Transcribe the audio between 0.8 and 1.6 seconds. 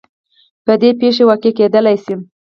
پېښې واقع